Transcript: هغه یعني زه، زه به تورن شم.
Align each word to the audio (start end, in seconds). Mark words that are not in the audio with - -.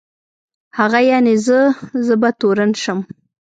هغه 0.77 0.99
یعني 1.11 1.33
زه، 1.45 1.59
زه 2.05 2.13
به 2.21 2.29
تورن 2.39 2.71
شم. 2.83 2.99